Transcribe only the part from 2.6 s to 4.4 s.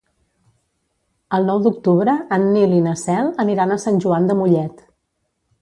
i na Cel aniran a Sant Joan de